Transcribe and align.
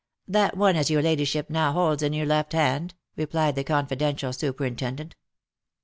"That 0.27 0.57
one 0.57 0.75
as 0.77 0.89
your 0.89 1.03
ladyship 1.03 1.47
now 1.51 1.73
holds 1.73 2.01
in 2.01 2.11
your 2.11 2.25
left 2.25 2.53
hand," 2.53 2.95
replied 3.15 3.53
the 3.53 3.63
confidential 3.63 4.33
superintendent. 4.33 5.15